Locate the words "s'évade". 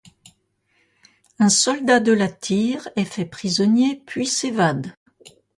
4.25-4.95